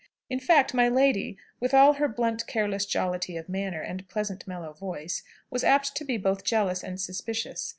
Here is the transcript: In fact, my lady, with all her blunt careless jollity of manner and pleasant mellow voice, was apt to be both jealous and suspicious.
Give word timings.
In 0.31 0.39
fact, 0.39 0.73
my 0.73 0.89
lady, 0.89 1.37
with 1.59 1.75
all 1.75 1.93
her 1.93 2.07
blunt 2.07 2.47
careless 2.47 2.87
jollity 2.87 3.37
of 3.37 3.47
manner 3.47 3.81
and 3.81 4.07
pleasant 4.09 4.47
mellow 4.47 4.73
voice, 4.73 5.21
was 5.51 5.63
apt 5.63 5.95
to 5.95 6.03
be 6.03 6.17
both 6.17 6.43
jealous 6.43 6.83
and 6.83 6.99
suspicious. 6.99 7.69